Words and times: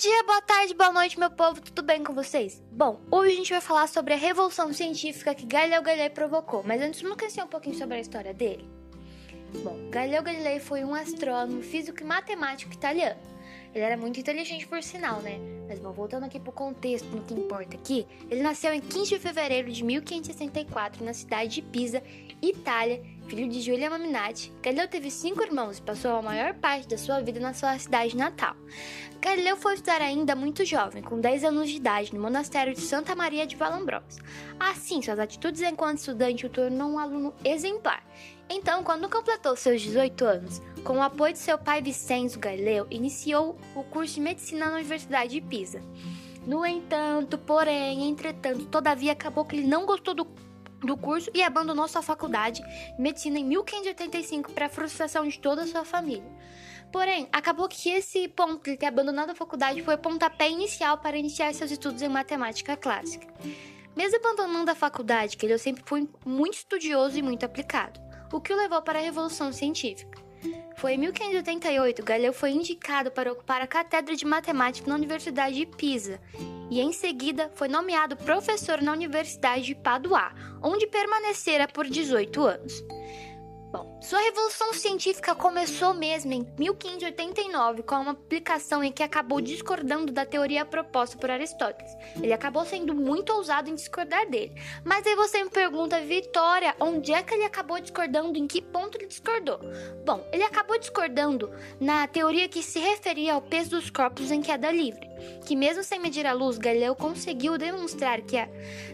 dia, 0.00 0.24
boa 0.24 0.40
tarde, 0.40 0.72
boa 0.72 0.90
noite, 0.90 1.20
meu 1.20 1.30
povo, 1.30 1.60
tudo 1.60 1.82
bem 1.82 2.02
com 2.02 2.14
vocês? 2.14 2.62
Bom, 2.72 2.98
hoje 3.10 3.34
a 3.34 3.36
gente 3.36 3.52
vai 3.52 3.60
falar 3.60 3.86
sobre 3.86 4.14
a 4.14 4.16
revolução 4.16 4.72
científica 4.72 5.34
que 5.34 5.44
Galileu 5.44 5.82
Galilei 5.82 6.08
provocou, 6.08 6.62
mas 6.64 6.80
antes 6.80 7.02
vamos 7.02 7.18
conhecer 7.18 7.42
um 7.42 7.46
pouquinho 7.46 7.76
sobre 7.76 7.98
a 7.98 8.00
história 8.00 8.32
dele. 8.32 8.66
Bom, 9.62 9.90
Galileu 9.90 10.22
Galilei 10.22 10.58
foi 10.58 10.84
um 10.84 10.94
astrônomo, 10.94 11.60
físico 11.60 12.00
e 12.00 12.04
matemático 12.04 12.72
italiano. 12.72 13.20
Ele 13.74 13.84
era 13.84 13.94
muito 13.94 14.18
inteligente 14.18 14.66
por 14.66 14.82
sinal, 14.82 15.20
né? 15.20 15.38
Mas 15.68 15.78
bom, 15.78 15.92
voltando 15.92 16.24
aqui 16.24 16.40
pro 16.40 16.50
contexto, 16.50 17.06
no 17.08 17.22
que 17.22 17.34
importa 17.34 17.76
aqui, 17.76 18.06
ele 18.30 18.42
nasceu 18.42 18.72
em 18.72 18.80
15 18.80 19.10
de 19.10 19.18
fevereiro 19.18 19.70
de 19.70 19.84
1564 19.84 21.04
na 21.04 21.12
cidade 21.12 21.56
de 21.56 21.62
Pisa, 21.62 22.02
Itália, 22.40 23.04
filho 23.30 23.48
de 23.48 23.60
Giulia 23.60 23.88
Maminati. 23.88 24.52
Galileu 24.60 24.88
teve 24.88 25.08
cinco 25.08 25.44
irmãos 25.44 25.78
e 25.78 25.82
passou 25.82 26.16
a 26.16 26.22
maior 26.22 26.52
parte 26.54 26.88
da 26.88 26.98
sua 26.98 27.20
vida 27.20 27.38
na 27.38 27.54
sua 27.54 27.78
cidade 27.78 28.16
natal. 28.16 28.56
Galileu 29.20 29.56
foi 29.56 29.74
estudar 29.74 30.02
ainda 30.02 30.34
muito 30.34 30.64
jovem, 30.64 31.00
com 31.00 31.20
10 31.20 31.44
anos 31.44 31.70
de 31.70 31.76
idade, 31.76 32.12
no 32.12 32.20
monastério 32.20 32.74
de 32.74 32.80
Santa 32.80 33.14
Maria 33.14 33.46
de 33.46 33.54
Valambros. 33.54 34.18
Assim, 34.58 35.00
suas 35.00 35.20
atitudes 35.20 35.62
enquanto 35.62 35.98
estudante 35.98 36.44
o 36.44 36.48
tornou 36.48 36.90
um 36.90 36.98
aluno 36.98 37.32
exemplar. 37.44 38.04
Então, 38.48 38.82
quando 38.82 39.08
completou 39.08 39.54
seus 39.54 39.80
18 39.80 40.24
anos, 40.24 40.60
com 40.82 40.94
o 40.94 41.02
apoio 41.02 41.32
de 41.32 41.38
seu 41.38 41.56
pai 41.56 41.80
Vicenzo 41.80 42.36
Galileu, 42.36 42.88
iniciou 42.90 43.56
o 43.76 43.84
curso 43.84 44.14
de 44.14 44.22
medicina 44.22 44.66
na 44.66 44.74
Universidade 44.74 45.34
de 45.34 45.40
Pisa. 45.40 45.80
No 46.44 46.66
entanto, 46.66 47.38
porém, 47.38 48.08
entretanto, 48.08 48.64
todavia 48.64 49.12
acabou 49.12 49.44
que 49.44 49.54
ele 49.54 49.68
não 49.68 49.86
gostou 49.86 50.14
do, 50.14 50.26
do 50.80 50.96
curso 50.96 51.30
e 51.34 51.42
abandonou 51.42 51.86
sua 51.88 52.02
faculdade 52.02 52.62
de 52.62 53.02
medicina 53.02 53.38
em 53.38 53.44
1585 53.44 54.52
para 54.52 54.66
a 54.66 54.70
frustração 54.70 55.26
de 55.26 55.38
toda 55.38 55.62
a 55.62 55.66
sua 55.66 55.84
família. 55.84 56.30
Porém, 56.92 57.28
acabou 57.32 57.68
que 57.68 57.88
esse 57.88 58.26
ponto 58.28 58.68
de 58.68 58.76
ter 58.76 58.86
abandonado 58.86 59.30
a 59.30 59.34
faculdade 59.34 59.82
foi 59.82 59.94
o 59.94 59.98
pontapé 59.98 60.50
inicial 60.50 60.98
para 60.98 61.16
iniciar 61.16 61.54
seus 61.54 61.70
estudos 61.70 62.02
em 62.02 62.08
matemática 62.08 62.76
clássica. 62.76 63.26
Mesmo 63.94 64.16
abandonando 64.16 64.70
a 64.70 64.74
faculdade, 64.74 65.36
que 65.36 65.46
ele 65.46 65.56
sempre 65.58 65.82
foi 65.86 66.08
muito 66.24 66.54
estudioso 66.54 67.18
e 67.18 67.22
muito 67.22 67.44
aplicado 67.44 68.00
o 68.32 68.40
que 68.40 68.52
o 68.52 68.56
levou 68.56 68.80
para 68.82 68.98
a 68.98 69.02
Revolução 69.02 69.52
Científica. 69.52 70.18
Foi 70.76 70.94
em 70.94 70.98
1588 70.98 72.02
Galileu 72.02 72.32
foi 72.32 72.52
indicado 72.52 73.10
para 73.10 73.30
ocupar 73.30 73.60
a 73.60 73.66
cátedra 73.66 74.16
de 74.16 74.24
matemática 74.24 74.88
na 74.88 74.94
Universidade 74.94 75.56
de 75.56 75.66
Pisa 75.66 76.18
e 76.70 76.80
em 76.80 76.92
seguida 76.92 77.50
foi 77.54 77.68
nomeado 77.68 78.16
professor 78.16 78.80
na 78.80 78.92
Universidade 78.92 79.64
de 79.64 79.74
Padua, 79.74 80.32
onde 80.62 80.86
permanecera 80.86 81.66
por 81.66 81.86
18 81.86 82.42
anos. 82.42 82.84
Bom, 83.72 83.89
sua 84.00 84.18
revolução 84.20 84.72
científica 84.72 85.34
começou 85.34 85.92
mesmo 85.92 86.32
em 86.32 86.46
1589 86.58 87.82
com 87.82 87.96
uma 87.96 88.12
aplicação 88.12 88.82
em 88.82 88.90
que 88.90 89.02
acabou 89.02 89.40
discordando 89.40 90.10
da 90.10 90.24
teoria 90.24 90.64
proposta 90.64 91.18
por 91.18 91.30
Aristóteles. 91.30 91.94
Ele 92.16 92.32
acabou 92.32 92.64
sendo 92.64 92.94
muito 92.94 93.30
ousado 93.32 93.68
em 93.68 93.74
discordar 93.74 94.28
dele. 94.28 94.54
Mas 94.84 95.06
aí 95.06 95.14
você 95.14 95.44
me 95.44 95.50
pergunta, 95.50 96.00
Vitória, 96.00 96.74
onde 96.80 97.12
é 97.12 97.22
que 97.22 97.34
ele 97.34 97.44
acabou 97.44 97.78
discordando? 97.78 98.38
Em 98.38 98.46
que 98.46 98.62
ponto 98.62 98.96
ele 98.96 99.06
discordou? 99.06 99.60
Bom, 100.04 100.26
ele 100.32 100.44
acabou 100.44 100.78
discordando 100.78 101.50
na 101.78 102.06
teoria 102.06 102.48
que 102.48 102.62
se 102.62 102.78
referia 102.78 103.34
ao 103.34 103.42
peso 103.42 103.70
dos 103.70 103.90
corpos 103.90 104.30
em 104.30 104.40
queda 104.40 104.70
livre 104.70 105.10
que 105.44 105.56
mesmo 105.56 105.82
sem 105.82 105.98
medir 105.98 106.26
a 106.26 106.32
luz, 106.32 106.58
Galileu 106.58 106.94
conseguiu 106.94 107.58
demonstrar 107.58 108.20
que 108.22 108.36
a 108.36 108.48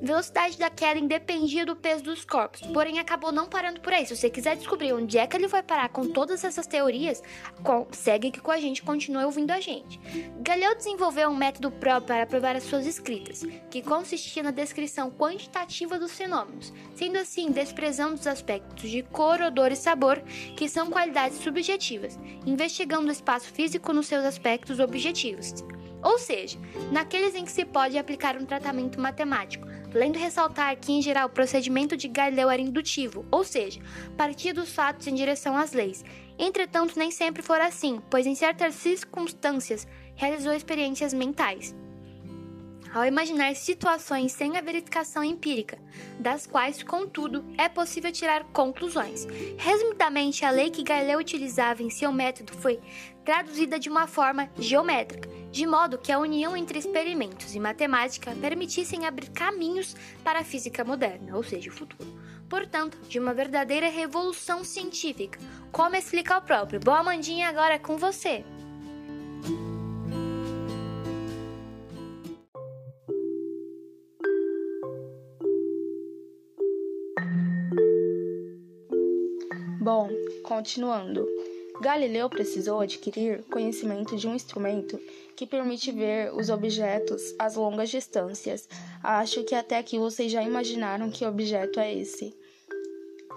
velocidade 0.00 0.58
da 0.58 0.70
queda 0.70 1.00
independia 1.00 1.64
do 1.64 1.76
peso 1.76 2.04
dos 2.04 2.24
corpos, 2.24 2.60
porém 2.72 2.98
acabou 2.98 3.32
não 3.32 3.48
parando 3.48 3.80
por 3.80 3.92
aí. 3.92 4.06
Se 4.06 4.16
você 4.16 4.30
quiser 4.30 4.56
descobrir 4.56 4.91
onde 4.92 5.18
é 5.18 5.26
que 5.26 5.36
ele 5.36 5.48
foi 5.48 5.62
parar 5.62 5.88
com 5.88 6.08
todas 6.08 6.44
essas 6.44 6.66
teorias, 6.66 7.22
segue 7.90 8.28
aqui 8.28 8.40
com 8.40 8.50
a 8.50 8.58
gente, 8.58 8.82
continue 8.82 9.24
ouvindo 9.24 9.50
a 9.50 9.60
gente. 9.60 10.00
Galileu 10.40 10.76
desenvolveu 10.76 11.28
um 11.28 11.36
método 11.36 11.70
próprio 11.70 12.06
para 12.08 12.26
provar 12.26 12.56
as 12.56 12.64
suas 12.64 12.86
escritas, 12.86 13.42
que 13.70 13.82
consistia 13.82 14.42
na 14.42 14.50
descrição 14.50 15.10
quantitativa 15.10 15.98
dos 15.98 16.12
fenômenos, 16.12 16.72
sendo 16.94 17.18
assim 17.18 17.50
desprezando 17.50 18.14
os 18.14 18.26
aspectos 18.26 18.90
de 18.90 19.02
cor, 19.02 19.40
odor 19.40 19.72
e 19.72 19.76
sabor, 19.76 20.20
que 20.56 20.68
são 20.68 20.90
qualidades 20.90 21.38
subjetivas, 21.38 22.18
investigando 22.46 23.08
o 23.08 23.12
espaço 23.12 23.46
físico 23.52 23.92
nos 23.92 24.06
seus 24.06 24.24
aspectos 24.24 24.80
objetivos 24.80 25.62
ou 26.02 26.18
seja, 26.18 26.58
naqueles 26.90 27.34
em 27.34 27.44
que 27.44 27.52
se 27.52 27.64
pode 27.64 27.96
aplicar 27.96 28.36
um 28.36 28.44
tratamento 28.44 29.00
matemático, 29.00 29.66
lendo 29.94 30.18
ressaltar 30.18 30.76
que, 30.76 30.92
em 30.92 31.02
geral, 31.02 31.26
o 31.26 31.32
procedimento 31.32 31.96
de 31.96 32.08
Galileu 32.08 32.50
era 32.50 32.62
indutivo, 32.62 33.24
ou 33.30 33.44
seja, 33.44 33.80
partia 34.16 34.54
dos 34.54 34.72
fatos 34.72 35.06
em 35.06 35.14
direção 35.14 35.56
às 35.56 35.72
leis. 35.72 36.04
Entretanto, 36.38 36.98
nem 36.98 37.10
sempre 37.10 37.42
foi 37.42 37.60
assim, 37.60 38.00
pois 38.10 38.26
em 38.26 38.34
certas 38.34 38.74
circunstâncias 38.74 39.86
realizou 40.14 40.52
experiências 40.52 41.12
mentais. 41.12 41.74
Ao 42.94 43.06
imaginar 43.06 43.56
situações 43.56 44.32
sem 44.32 44.58
a 44.58 44.60
verificação 44.60 45.24
empírica, 45.24 45.78
das 46.18 46.46
quais, 46.46 46.82
contudo, 46.82 47.42
é 47.56 47.66
possível 47.66 48.12
tirar 48.12 48.44
conclusões. 48.52 49.26
Resumidamente, 49.56 50.44
a 50.44 50.50
lei 50.50 50.70
que 50.70 50.82
Galileu 50.82 51.18
utilizava 51.18 51.82
em 51.82 51.88
seu 51.88 52.12
método 52.12 52.52
foi 52.52 52.78
traduzida 53.24 53.78
de 53.78 53.88
uma 53.88 54.06
forma 54.06 54.50
geométrica, 54.58 55.26
de 55.50 55.66
modo 55.66 55.96
que 55.96 56.12
a 56.12 56.18
união 56.18 56.54
entre 56.54 56.78
experimentos 56.78 57.54
e 57.54 57.60
matemática 57.60 58.36
permitissem 58.38 59.06
abrir 59.06 59.30
caminhos 59.30 59.96
para 60.22 60.40
a 60.40 60.44
física 60.44 60.84
moderna, 60.84 61.34
ou 61.34 61.42
seja, 61.42 61.70
o 61.70 61.72
futuro. 61.72 62.20
Portanto, 62.46 62.98
de 63.08 63.18
uma 63.18 63.32
verdadeira 63.32 63.88
revolução 63.88 64.62
científica, 64.62 65.38
como 65.70 65.96
explica 65.96 66.36
o 66.36 66.42
próprio. 66.42 66.78
Boa 66.78 67.02
Mandinha 67.02 67.48
agora 67.48 67.74
é 67.74 67.78
com 67.78 67.96
você! 67.96 68.44
Bom, 79.94 80.08
continuando. 80.42 81.28
Galileu 81.82 82.30
precisou 82.30 82.80
adquirir 82.80 83.44
conhecimento 83.50 84.16
de 84.16 84.26
um 84.26 84.34
instrumento 84.34 84.98
que 85.36 85.46
permite 85.46 85.92
ver 85.92 86.32
os 86.34 86.48
objetos 86.48 87.20
às 87.38 87.56
longas 87.56 87.90
distâncias. 87.90 88.66
Acho 89.02 89.44
que 89.44 89.54
até 89.54 89.76
aqui 89.76 89.98
vocês 89.98 90.32
já 90.32 90.42
imaginaram 90.42 91.10
que 91.10 91.26
objeto 91.26 91.78
é 91.78 91.94
esse. 91.94 92.34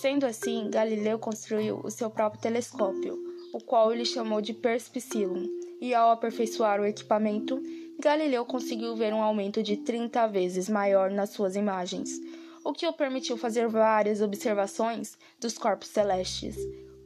Sendo 0.00 0.24
assim, 0.24 0.70
Galileu 0.70 1.18
construiu 1.18 1.80
o 1.82 1.90
seu 1.90 2.08
próprio 2.08 2.40
telescópio, 2.40 3.18
o 3.52 3.58
qual 3.58 3.92
ele 3.92 4.04
chamou 4.04 4.40
de 4.40 4.54
Perspicillum, 4.54 5.48
e 5.80 5.92
ao 5.92 6.12
aperfeiçoar 6.12 6.80
o 6.80 6.86
equipamento, 6.86 7.60
Galileu 7.98 8.44
conseguiu 8.44 8.94
ver 8.94 9.12
um 9.12 9.20
aumento 9.20 9.64
de 9.64 9.78
30 9.78 10.28
vezes 10.28 10.68
maior 10.68 11.10
nas 11.10 11.30
suas 11.30 11.56
imagens, 11.56 12.20
o 12.66 12.72
que 12.72 12.84
o 12.84 12.92
permitiu 12.92 13.36
fazer 13.36 13.68
várias 13.68 14.20
observações 14.20 15.16
dos 15.40 15.56
corpos 15.56 15.86
celestes, 15.86 16.56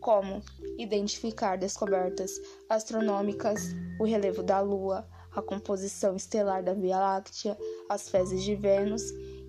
como 0.00 0.42
identificar 0.78 1.58
descobertas 1.58 2.30
astronômicas, 2.66 3.60
o 4.00 4.04
relevo 4.04 4.42
da 4.42 4.58
Lua, 4.60 5.06
a 5.30 5.42
composição 5.42 6.16
estelar 6.16 6.62
da 6.62 6.72
Via 6.72 6.98
Láctea, 6.98 7.58
as 7.90 8.08
fezes 8.08 8.42
de 8.42 8.54
Vênus 8.54 9.02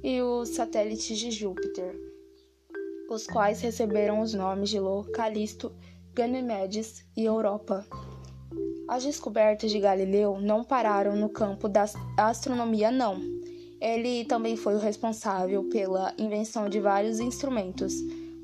e 0.03 0.21
os 0.21 0.49
satélites 0.49 1.17
de 1.17 1.31
Júpiter, 1.31 1.97
os 3.09 3.25
quais 3.25 3.61
receberam 3.61 4.19
os 4.19 4.33
nomes 4.33 4.69
de 4.69 4.75
Io, 4.75 5.05
Calisto, 5.13 5.73
Ganymedes 6.13 7.05
e 7.15 7.23
Europa. 7.23 7.87
As 8.85 9.05
descobertas 9.05 9.71
de 9.71 9.79
Galileu 9.79 10.41
não 10.41 10.61
pararam 10.61 11.15
no 11.15 11.29
campo 11.29 11.69
da 11.69 11.85
astronomia, 12.17 12.91
não. 12.91 13.40
Ele 13.81 14.23
também 14.25 14.55
foi 14.55 14.75
o 14.75 14.79
responsável 14.79 15.63
pela 15.63 16.13
invenção 16.15 16.69
de 16.69 16.79
vários 16.79 17.19
instrumentos, 17.19 17.95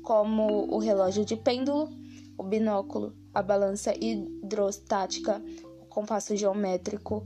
como 0.02 0.66
o 0.68 0.78
relógio 0.78 1.24
de 1.24 1.36
pêndulo, 1.36 1.88
o 2.36 2.42
binóculo, 2.42 3.14
a 3.32 3.40
balança 3.40 3.94
hidrostática, 3.96 5.40
o 5.80 5.86
compasso 5.86 6.34
geométrico, 6.34 7.24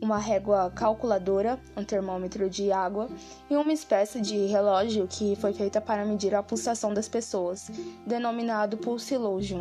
uma 0.00 0.16
régua 0.16 0.70
calculadora, 0.70 1.60
um 1.76 1.84
termômetro 1.84 2.48
de 2.48 2.72
água 2.72 3.10
e 3.50 3.54
uma 3.54 3.72
espécie 3.74 4.22
de 4.22 4.46
relógio 4.46 5.06
que 5.06 5.36
foi 5.36 5.52
feita 5.52 5.82
para 5.82 6.06
medir 6.06 6.34
a 6.34 6.42
pulsação 6.42 6.94
das 6.94 7.08
pessoas, 7.08 7.70
denominado 8.06 8.78
pulsilógio. 8.78 9.60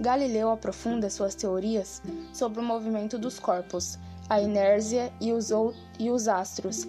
Galileu 0.00 0.50
aprofunda 0.50 1.10
suas 1.10 1.34
teorias 1.34 2.00
sobre 2.32 2.60
o 2.60 2.64
movimento 2.64 3.18
dos 3.18 3.38
corpos, 3.38 3.98
a 4.26 4.40
inércia 4.40 5.12
e 5.20 5.34
os, 5.34 5.50
e 5.98 6.10
os 6.10 6.28
astros, 6.28 6.88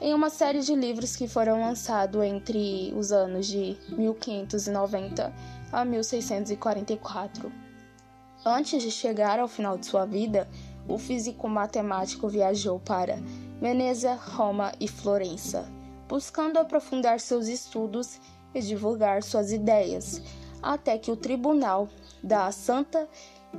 em 0.00 0.12
uma 0.12 0.28
série 0.28 0.60
de 0.60 0.74
livros 0.74 1.16
que 1.16 1.26
foram 1.26 1.60
lançados 1.60 2.22
entre 2.22 2.92
os 2.96 3.12
anos 3.12 3.46
de 3.46 3.76
1590 3.88 5.32
a 5.72 5.84
1644. 5.84 7.50
Antes 8.44 8.82
de 8.82 8.90
chegar 8.90 9.40
ao 9.40 9.48
final 9.48 9.78
de 9.78 9.86
sua 9.86 10.04
vida, 10.04 10.48
o 10.86 10.98
físico 10.98 11.48
matemático 11.48 12.28
viajou 12.28 12.78
para 12.78 13.18
Veneza, 13.60 14.14
Roma 14.14 14.72
e 14.78 14.86
Florença, 14.86 15.66
buscando 16.06 16.58
aprofundar 16.58 17.18
seus 17.18 17.48
estudos 17.48 18.20
e 18.54 18.60
divulgar 18.60 19.22
suas 19.22 19.50
ideias, 19.50 20.22
até 20.62 20.98
que 20.98 21.10
o 21.10 21.16
tribunal 21.16 21.88
da 22.22 22.50
Santa 22.52 23.08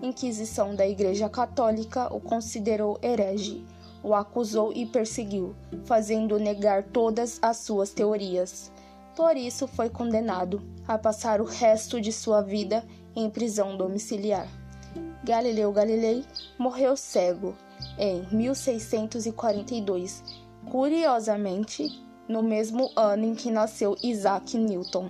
Inquisição 0.01 0.75
da 0.75 0.87
Igreja 0.87 1.27
Católica 1.27 2.13
o 2.13 2.19
considerou 2.19 2.99
herege, 3.01 3.65
o 4.03 4.13
acusou 4.13 4.71
e 4.73 4.85
perseguiu, 4.85 5.55
fazendo 5.85 6.39
negar 6.39 6.83
todas 6.83 7.39
as 7.41 7.57
suas 7.57 7.91
teorias. 7.91 8.71
Por 9.15 9.35
isso 9.35 9.67
foi 9.67 9.89
condenado 9.89 10.61
a 10.87 10.97
passar 10.97 11.41
o 11.41 11.45
resto 11.45 11.99
de 11.99 12.11
sua 12.11 12.41
vida 12.41 12.83
em 13.15 13.29
prisão 13.29 13.75
domiciliar. 13.75 14.47
Galileu 15.23 15.71
Galilei 15.71 16.23
morreu 16.57 16.95
cego 16.95 17.55
em 17.97 18.27
1642, 18.31 20.23
curiosamente, 20.69 22.01
no 22.27 22.43
mesmo 22.43 22.91
ano 22.95 23.25
em 23.25 23.35
que 23.35 23.49
nasceu 23.49 23.97
Isaac 24.03 24.57
Newton. 24.57 25.09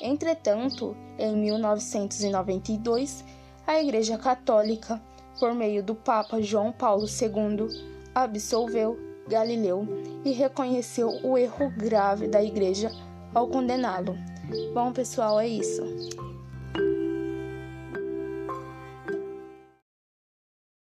Entretanto, 0.00 0.96
em 1.18 1.36
1992, 1.36 3.24
a 3.66 3.80
Igreja 3.80 4.16
Católica, 4.16 5.02
por 5.38 5.54
meio 5.54 5.82
do 5.82 5.94
Papa 5.94 6.40
João 6.40 6.72
Paulo 6.72 7.04
II, 7.06 7.95
absolveu 8.16 8.98
Galileu 9.28 9.86
e 10.24 10.32
reconheceu 10.32 11.10
o 11.22 11.36
erro 11.36 11.70
grave 11.76 12.26
da 12.26 12.42
Igreja 12.42 12.90
ao 13.34 13.46
condená-lo. 13.46 14.16
Bom, 14.72 14.90
pessoal, 14.92 15.38
é 15.38 15.46
isso. 15.46 15.82